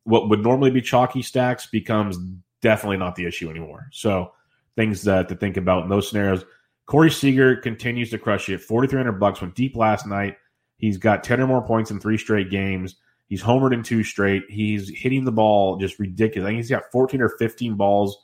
[0.05, 2.17] what would normally be chalky stacks becomes
[2.61, 3.87] definitely not the issue anymore.
[3.91, 4.31] So
[4.75, 6.45] things that to think about in those scenarios.
[6.85, 8.61] Corey Seager continues to crush it.
[8.61, 10.37] Forty three hundred bucks went deep last night.
[10.77, 12.95] He's got ten or more points in three straight games.
[13.27, 14.43] He's homered in two straight.
[14.49, 16.45] He's hitting the ball just ridiculous.
[16.45, 18.17] I think he's got fourteen or fifteen balls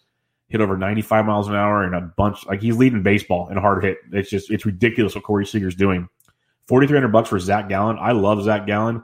[0.47, 2.45] hit over ninety five miles an hour and a bunch.
[2.45, 3.97] Like he's leading baseball in hard hit.
[4.11, 6.07] It's just it's ridiculous what Corey Seager's doing.
[6.67, 7.97] Forty three hundred bucks for Zach Gallen.
[7.99, 9.01] I love Zach Gallen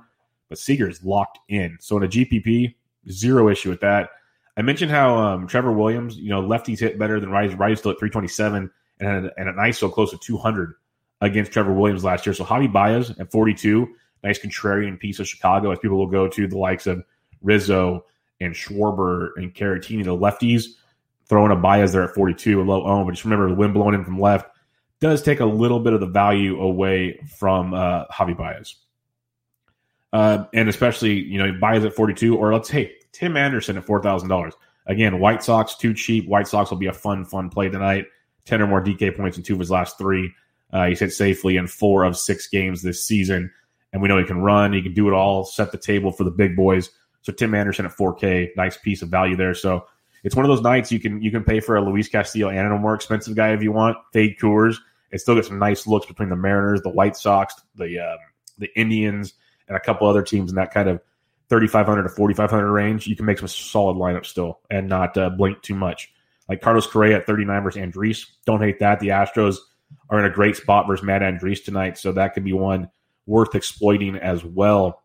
[0.49, 1.77] but Seager is locked in.
[1.79, 2.75] So in a GPP,
[3.09, 4.09] zero issue with that.
[4.55, 7.55] I mentioned how um, Trevor Williams, you know, lefties hit better than righties.
[7.55, 10.73] Righties still at 327 and, and an ISO close to 200
[11.21, 12.33] against Trevor Williams last year.
[12.33, 13.87] So Javi Baez at 42,
[14.23, 17.03] nice contrarian piece of Chicago as people will go to the likes of
[17.41, 18.05] Rizzo
[18.41, 20.75] and Schwarber and Caratini, the lefties,
[21.27, 23.05] throwing a Baez there at 42, a low own.
[23.05, 24.49] But just remember the wind blowing in from left
[24.99, 28.75] does take a little bit of the value away from uh, Javi Baez
[30.13, 33.85] uh, and especially you know Baez at forty two, or let's hey Tim Anderson at
[33.85, 34.53] four thousand dollars.
[34.85, 36.27] Again, White Sox too cheap.
[36.27, 38.05] White Sox will be a fun fun play tonight.
[38.45, 40.31] Ten or more DK points in two of his last three.
[40.71, 43.51] Uh, he's hit safely in four of six games this season,
[43.91, 44.73] and we know he can run.
[44.73, 45.43] He can do it all.
[45.43, 46.89] Set the table for the big boys.
[47.21, 49.53] So Tim Anderson at 4K, nice piece of value there.
[49.53, 49.85] So
[50.23, 52.71] it's one of those nights you can you can pay for a Luis Castillo and
[52.71, 53.97] a more expensive guy if you want.
[54.13, 54.77] Fade Coors.
[55.11, 58.17] and still get some nice looks between the Mariners, the White Sox, the um,
[58.57, 59.33] the Indians
[59.67, 61.01] and a couple other teams in that kind of
[61.49, 65.61] 3,500 to 4,500 range, you can make some solid lineups still and not uh, blink
[65.61, 66.13] too much.
[66.49, 68.25] Like Carlos Correa at 39 versus Andriese.
[68.45, 68.99] Don't hate that.
[68.99, 69.57] The Astros
[70.09, 72.89] are in a great spot versus Matt Andriese tonight, so that could be one
[73.25, 75.03] worth exploiting as well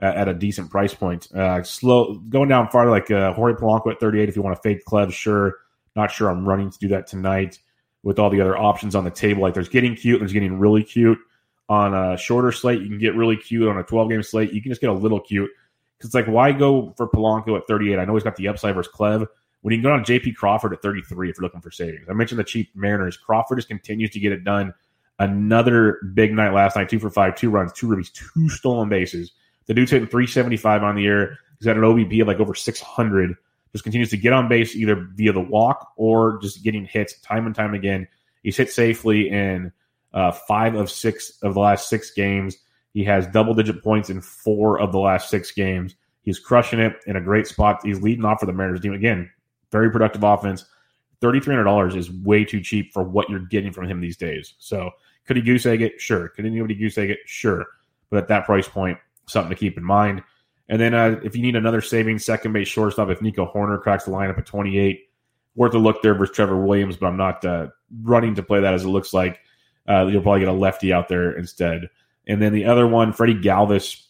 [0.00, 1.30] uh, at a decent price point.
[1.34, 4.28] Uh, slow going down farther, like uh, Jorge Polanco at 38.
[4.28, 5.56] If you want to fade Clev, sure,
[5.96, 7.58] Not sure I'm running to do that tonight
[8.02, 9.42] with all the other options on the table.
[9.42, 11.18] Like there's getting cute, there's getting really cute.
[11.68, 13.68] On a shorter slate, you can get really cute.
[13.68, 15.50] On a 12 game slate, you can just get a little cute.
[15.96, 17.98] Because it's like, why go for Polanco at 38?
[17.98, 19.26] I know he's got the upside versus Clev.
[19.62, 22.06] When you can go on JP Crawford at 33 if you're looking for savings.
[22.08, 23.16] I mentioned the cheap Mariners.
[23.16, 24.72] Crawford just continues to get it done.
[25.18, 29.32] Another big night last night, two for five, two runs, two ribbies, two stolen bases.
[29.66, 31.38] The dude's hitting 375 on the year.
[31.58, 33.34] He's got an OBP of like over 600.
[33.72, 37.46] Just continues to get on base either via the walk or just getting hits time
[37.46, 38.06] and time again.
[38.42, 39.72] He's hit safely in
[40.14, 42.56] uh, five of six of the last six games.
[42.94, 45.94] He has double digit points in four of the last six games.
[46.22, 47.80] He's crushing it in a great spot.
[47.84, 48.92] He's leading off for the Mariners team.
[48.92, 49.30] Again,
[49.70, 50.64] very productive offense.
[51.22, 54.54] $3,300 is way too cheap for what you're getting from him these days.
[54.58, 54.90] So
[55.26, 56.00] could he goose egg it?
[56.00, 56.28] Sure.
[56.28, 57.18] Could anybody goose egg it?
[57.26, 57.66] Sure.
[58.10, 60.22] But at that price point, something to keep in mind.
[60.68, 64.04] And then uh, if you need another saving second base shortstop, if Nico Hoerner cracks
[64.04, 65.00] the lineup at 28,
[65.54, 67.68] worth a look there versus Trevor Williams, but I'm not uh,
[68.02, 69.40] running to play that as it looks like.
[69.88, 71.88] Uh, you'll probably get a lefty out there instead.
[72.26, 74.02] And then the other one, Freddie Galvis,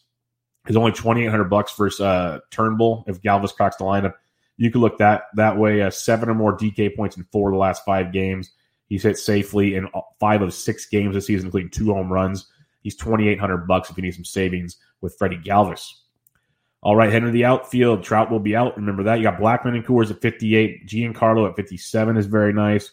[0.66, 3.04] is only 2800 bucks versus uh, Turnbull.
[3.06, 4.14] If Galvis cracks the lineup,
[4.56, 5.82] you could look that that way.
[5.82, 8.50] Uh, seven or more DK points in four of the last five games.
[8.88, 9.88] He's hit safely in
[10.18, 12.50] five of six games this season, including two home runs.
[12.82, 15.92] He's 2800 bucks if you need some savings with Freddie Galvis.
[16.80, 18.02] All right, heading to the outfield.
[18.02, 18.76] Trout will be out.
[18.76, 19.18] Remember that.
[19.18, 20.86] You got Blackmon and Coors at 58.
[20.86, 22.92] Giancarlo at 57 is very nice.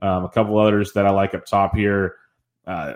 [0.00, 2.16] Um, a couple others that I like up top here.
[2.66, 2.94] Uh,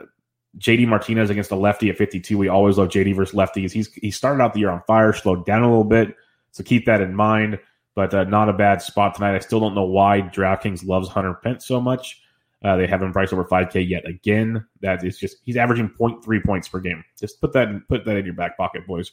[0.58, 2.36] JD Martinez against a lefty at 52.
[2.36, 3.70] We always love JD versus lefties.
[3.70, 6.16] He's he started out the year on fire, slowed down a little bit,
[6.50, 7.58] so keep that in mind.
[7.94, 9.34] But uh, not a bad spot tonight.
[9.34, 12.20] I still don't know why DraftKings loves Hunter Pence so much.
[12.62, 14.64] Uh, they have him priced over 5K yet again.
[14.80, 17.04] That is just he's averaging 0.3 points per game.
[17.18, 19.12] Just put that in, put that in your back pocket, boys.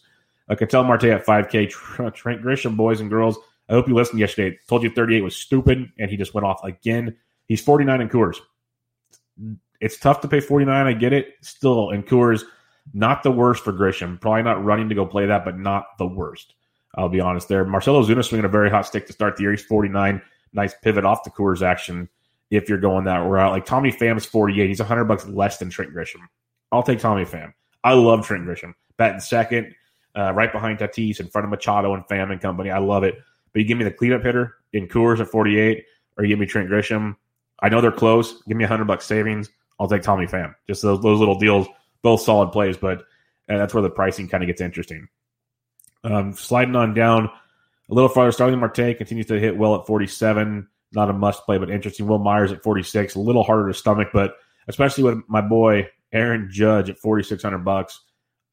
[0.50, 1.70] Uh, Ketel Marte at 5K.
[2.13, 3.38] Trent Grisham, boys and girls.
[3.70, 4.58] I hope you listened yesterday.
[4.67, 7.15] Told you 38 was stupid, and he just went off again.
[7.48, 8.38] He's 49 in Coors.
[9.80, 10.88] It's tough to pay 49.
[10.88, 11.36] I get it.
[11.42, 12.44] Still, and Coors,
[12.94, 14.20] not the worst for Grisham.
[14.20, 16.56] Probably not running to go play that, but not the worst.
[16.96, 17.63] I'll be honest there.
[17.63, 19.52] Marcell Ozuna swinging a very hot stick to start the year.
[19.52, 20.22] He's 49.
[20.54, 22.10] Nice pivot off the Coors action
[22.50, 23.52] if you're going that route.
[23.52, 24.68] Like Tommy Pham's 48.
[24.68, 26.22] He's 100 bucks less than Trent Grisham.
[26.72, 27.54] I'll take Tommy Pham.
[27.84, 28.74] I love Trent Grisham.
[28.98, 29.76] Batting second,
[30.16, 32.72] uh, right behind Tatis, in front of Machado and Pham and company.
[32.72, 33.16] I love it.
[33.54, 35.84] But you give me the cleanup hitter in Coors at 48,
[36.18, 37.16] or you give me Trent Grisham.
[37.60, 38.42] I know they're close.
[38.44, 39.50] Give me 100 bucks savings.
[39.80, 40.56] I'll take Tommy Pham.
[40.68, 41.68] Just those, those little deals,
[42.02, 43.02] both solid plays, but
[43.50, 45.08] uh, that's where the pricing kind of gets interesting.
[46.04, 47.30] Um, sliding on down
[47.90, 50.68] a little farther, Starling Marte continues to hit well at 47.
[50.94, 52.08] Not a must play, but interesting.
[52.08, 54.36] Wil Myers at 46, a little harder to stomach, but
[54.68, 58.02] especially with my boy Aaron Judge at 4600 bucks,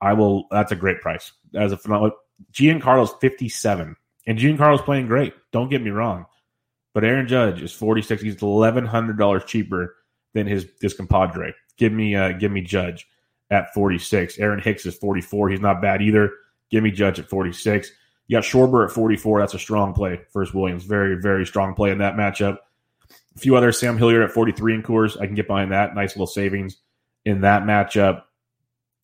[0.00, 0.46] I will.
[0.50, 1.32] That's a great price.
[1.54, 2.16] As a phenomenal,
[2.52, 5.34] Giancarlo's 57, and Giancarlo's playing great.
[5.52, 6.26] Don't get me wrong,
[6.92, 8.22] but Aaron Judge is 46.
[8.22, 9.94] He's 1100 dollars cheaper
[10.34, 11.54] than his his compadre.
[11.76, 13.06] Give me uh, give me Judge
[13.50, 14.38] at 46.
[14.38, 15.48] Aaron Hicks is 44.
[15.48, 16.30] He's not bad either.
[16.70, 17.90] Give me Judge at 46.
[18.26, 19.40] You got Schwarber at 44.
[19.40, 20.20] That's a strong play.
[20.32, 22.58] First Williams, very very strong play in that matchup.
[23.36, 23.78] A few others.
[23.78, 25.20] Sam Hilliard at 43 in Coors.
[25.20, 25.94] I can get behind that.
[25.94, 26.78] Nice little savings
[27.24, 28.22] in that matchup.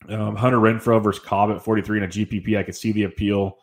[0.09, 2.57] Um, Hunter Renfroe versus Cobb at 43 in a GPP.
[2.57, 3.57] I could see the appeal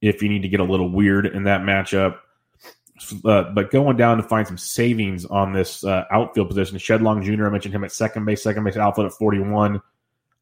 [0.00, 2.18] if you need to get a little weird in that matchup.
[3.24, 7.22] Uh, but going down to find some savings on this uh, outfield position, Shed Long
[7.22, 7.46] Jr.
[7.46, 9.80] I mentioned him at second base, second base outfield at 41.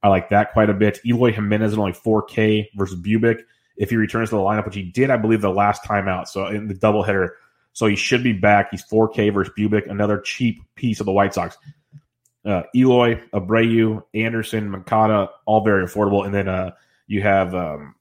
[0.03, 1.01] I like that quite a bit.
[1.05, 3.41] Eloy Jimenez at only 4K versus Bubic.
[3.77, 6.29] If he returns to the lineup, which he did, I believe, the last time out,
[6.29, 7.31] so in the doubleheader.
[7.73, 8.69] So he should be back.
[8.71, 11.59] He's 4K versus Bubic, another cheap piece of the White Sox.
[12.45, 16.25] Uh, Eloy, Abreu, Anderson, Moncada, all very affordable.
[16.25, 16.71] And then uh,
[17.09, 17.96] you have um,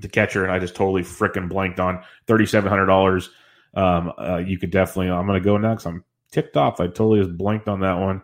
[0.00, 3.30] the catcher, and I just totally freaking blanked on thirty seven hundred dollars.
[3.74, 5.10] Um, uh, you could definitely.
[5.10, 5.86] I'm going to go next.
[5.86, 6.80] I'm ticked off.
[6.80, 8.22] I totally just blanked on that one.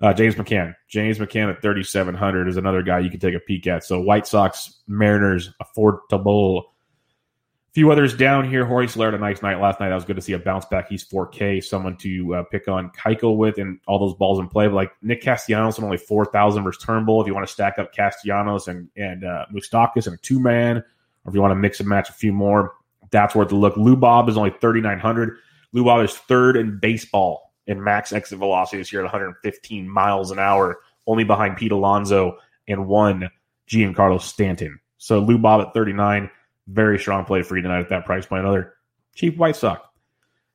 [0.00, 0.74] Uh, James McCann.
[0.88, 3.84] James McCann at 3,700 is another guy you can take a peek at.
[3.84, 6.64] So White Sox, Mariners, affordable.
[6.64, 8.66] A few others down here.
[8.86, 9.92] Soler had a nice night last night.
[9.92, 10.88] I was good to see a bounce back.
[10.88, 14.66] He's 4K, someone to uh, pick on Keuchel with and all those balls in play.
[14.66, 17.20] But like Nick Castellanos and only 4,000 versus Turnbull.
[17.20, 20.84] If you want to stack up Castellanos and, and uh, and a two man,
[21.24, 22.74] or if you want to mix and match a few more,
[23.10, 23.76] that's worth a look.
[23.76, 25.38] Lou Bob is only 3,900.
[25.72, 30.30] Lou Bob is third in baseball in max exit velocity this year at 115 miles
[30.30, 33.30] an hour, only behind Pete Alonso and one
[33.68, 34.78] Giancarlo Stanton.
[34.98, 36.30] So Lou Bob at 39,
[36.68, 38.42] very strong play for you tonight at that price point.
[38.42, 38.74] Another
[39.14, 39.86] cheap White Sox.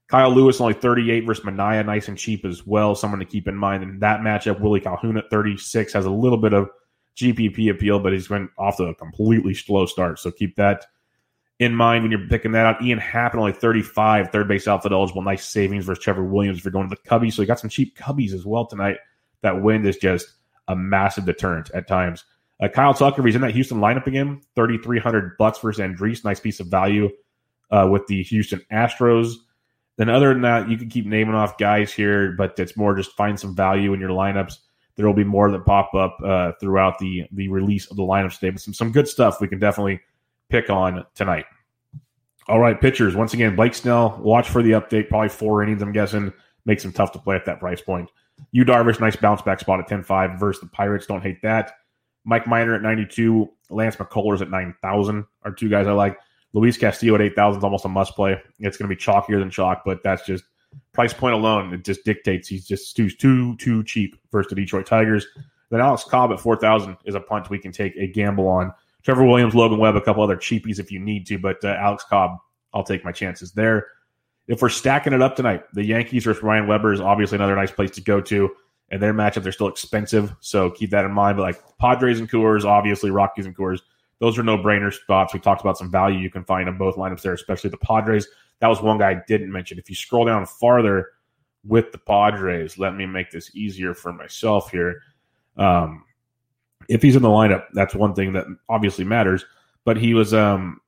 [0.07, 2.95] Kyle Lewis only 38 versus Manaea, nice and cheap as well.
[2.95, 4.59] Someone to keep in mind in that matchup.
[4.59, 6.67] Willie Calhoun at 36 has a little bit of
[7.19, 10.19] GPP appeal, but he's went off to a completely slow start.
[10.19, 10.85] So keep that
[11.59, 12.81] in mind when you're picking that out.
[12.81, 15.21] Ian Happ only 35, third base outfield eligible.
[15.21, 17.33] Nice savings versus Trevor Williams you're going to the Cubbies.
[17.33, 18.97] So you got some cheap Cubbies as well tonight.
[19.41, 20.27] That wind is just
[20.67, 22.23] a massive deterrent at times.
[22.61, 26.25] Uh, Kyle Tucker, he's in that Houston lineup again, 3,300 bucks versus Andriese.
[26.25, 27.09] Nice piece of value
[27.71, 29.35] uh, with the Houston Astros.
[29.97, 33.11] Then, other than that, you can keep naming off guys here, but it's more just
[33.13, 34.57] find some value in your lineups.
[34.99, 38.33] There will be more that pop up uh, throughout the the release of the lineup
[38.33, 40.01] today, but some some good stuff we can definitely
[40.49, 41.45] pick on tonight.
[42.49, 43.15] All right, pitchers.
[43.15, 44.19] Once again, Blake Snell.
[44.21, 45.07] Watch for the update.
[45.07, 45.81] Probably four innings.
[45.81, 46.33] I'm guessing
[46.65, 48.09] makes him tough to play at that price point.
[48.51, 51.05] Yu Darvish, nice bounce back spot at 10-5 versus the Pirates.
[51.05, 51.71] Don't hate that.
[52.25, 53.49] Mike Minor at 92.
[53.69, 56.17] Lance McCullers at 9,000 are two guys I like.
[56.51, 58.37] Luis Castillo at 8,000 is almost a must play.
[58.59, 60.43] It's going to be chalkier than chalk, but that's just
[60.93, 61.73] price point alone.
[61.73, 65.25] It just dictates he's just too, too, too cheap versus the Detroit Tigers.
[65.69, 68.73] Then Alex Cobb at 4,000 is a punch we can take a gamble on.
[69.03, 72.03] Trevor Williams, Logan Webb, a couple other cheapies if you need to, but uh, Alex
[72.03, 72.37] Cobb,
[72.73, 73.87] I'll take my chances there.
[74.47, 77.71] If we're stacking it up tonight, the Yankees versus Ryan Weber is obviously another nice
[77.71, 78.49] place to go to
[78.91, 81.37] and their matchup they're still expensive, so keep that in mind.
[81.37, 83.81] But like Padres and Coors, obviously Rockies and Coors,
[84.19, 85.33] those are no brainer spots.
[85.33, 88.27] We talked about some value you can find in both lineups there, especially the Padres.
[88.59, 89.79] That was one guy I didn't mention.
[89.79, 91.07] If you scroll down farther
[91.65, 95.01] with the Padres, let me make this easier for myself here.
[95.57, 96.03] Um,
[96.87, 99.45] if he's in the lineup, that's one thing that obviously matters.
[99.85, 100.81] But he was um,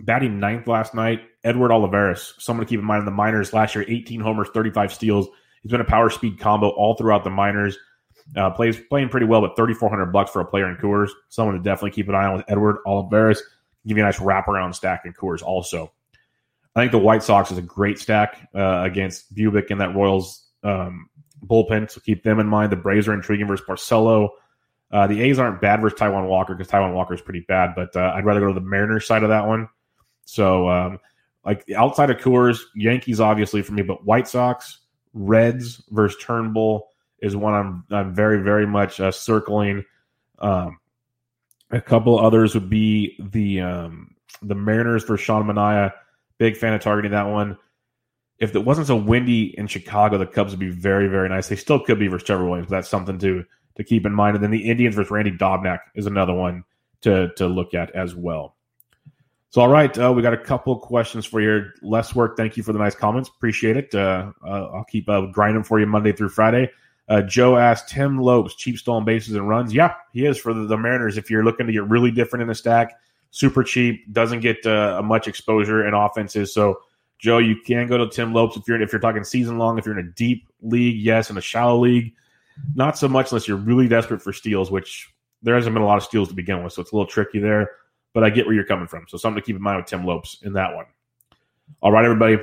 [0.00, 1.22] batting ninth last night.
[1.44, 4.92] Edward Olivares, someone to keep in mind in the minors last year, 18 homers, 35
[4.92, 5.28] steals.
[5.62, 7.76] He's been a power speed combo all throughout the minors.
[8.36, 11.10] Uh, plays playing pretty well, but 3400 bucks for a player in Coors.
[11.28, 13.42] Someone to definitely keep an eye on with Edward Olivares.
[13.86, 15.92] Give you a nice wraparound stack in Coors also.
[16.76, 20.48] I think the White Sox is a great stack uh, against Bubic and that Royals
[20.64, 21.08] um,
[21.46, 22.72] bullpen, so keep them in mind.
[22.72, 24.30] The Braves are intriguing versus Porcello.
[24.90, 27.94] Uh, the A's aren't bad versus Taijuan Walker because Taijuan Walker is pretty bad, but
[27.96, 29.68] uh, I'd rather go to the Mariners side of that one.
[30.24, 31.00] So, um,
[31.44, 34.80] like outside of Coors, Yankees obviously for me, but White Sox,
[35.12, 36.88] Reds versus Turnbull
[37.20, 39.84] is one I'm I'm very very much uh, circling.
[40.38, 40.78] Um,
[41.70, 45.92] a couple others would be the um, the Mariners for Sean Manaea.
[46.38, 47.56] Big fan of targeting that one.
[48.38, 51.48] If it wasn't so windy in Chicago, the Cubs would be very very nice.
[51.48, 52.68] They still could be versus Trevor Williams.
[52.68, 53.44] But that's something to
[53.76, 54.36] to keep in mind.
[54.36, 56.64] And then the Indians versus Randy Dobnak is another one
[57.02, 58.56] to to look at as well.
[59.54, 61.66] So, all right, uh, we got a couple questions for you.
[61.80, 62.36] Less work.
[62.36, 63.28] Thank you for the nice comments.
[63.28, 63.94] Appreciate it.
[63.94, 66.72] Uh, uh, I'll keep uh, grinding for you Monday through Friday.
[67.08, 69.72] Uh, Joe asked Tim Lopes, cheap stolen bases and runs.
[69.72, 71.16] Yeah, he is for the, the, Mariners.
[71.16, 72.98] If you're looking to get really different in the stack,
[73.34, 76.52] super cheap, doesn't get uh, much exposure in offenses.
[76.54, 76.80] So,
[77.18, 79.78] Joe, you can go to Tim Lopes if you're if you're talking season long.
[79.78, 81.30] If you're in a deep league, yes.
[81.30, 82.14] In a shallow league,
[82.74, 85.98] not so much unless you're really desperate for steals, which there hasn't been a lot
[85.98, 87.70] of steals to begin with, so it's a little tricky there
[88.14, 89.04] but I get where you're coming from.
[89.08, 90.86] So something to keep in mind with Tim Lopes in that one.
[91.82, 92.38] All right, everybody.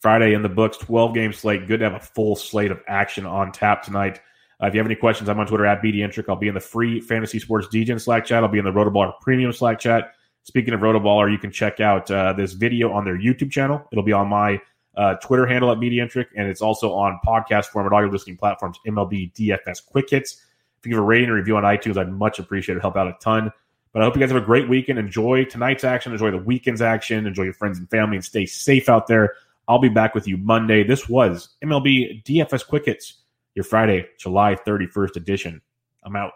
[0.00, 1.66] Friday in the books, 12 game slate.
[1.66, 4.20] Good to have a full slate of action on tap tonight.
[4.62, 6.26] Uh, if you have any questions, I'm on Twitter at BDintric.
[6.28, 8.44] I'll be in the free Fantasy Sports DJ Slack chat.
[8.44, 10.12] I'll be in the Rotoballer Premium Slack chat.
[10.46, 13.84] Speaking of Rotoballer, you can check out uh, this video on their YouTube channel.
[13.90, 14.60] It'll be on my
[14.96, 18.36] uh, Twitter handle at Medientric, and it's also on podcast form at all your listening
[18.36, 20.40] platforms, MLB DFS Quick Hits.
[20.78, 22.80] If you give a rating or review on iTunes, I'd much appreciate it.
[22.80, 23.50] Help out a ton.
[23.92, 25.00] But I hope you guys have a great weekend.
[25.00, 26.12] Enjoy tonight's action.
[26.12, 27.26] Enjoy the weekend's action.
[27.26, 29.34] Enjoy your friends and family and stay safe out there.
[29.66, 30.84] I'll be back with you Monday.
[30.84, 33.14] This was MLB DFS Quick Hits,
[33.56, 35.60] your Friday, July 31st edition.
[36.04, 36.34] I'm out.